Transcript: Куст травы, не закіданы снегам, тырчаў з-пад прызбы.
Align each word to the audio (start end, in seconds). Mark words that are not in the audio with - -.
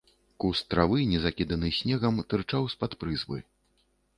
Куст 0.43 0.63
травы, 0.73 1.01
не 1.11 1.19
закіданы 1.25 1.69
снегам, 1.81 2.15
тырчаў 2.33 2.67
з-пад 2.75 2.91
прызбы. 3.05 3.37